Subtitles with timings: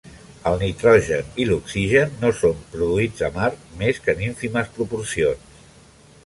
[0.51, 5.63] El nitrogen i l'oxigen no són produïts a Mart més que en ínfimes proporcions.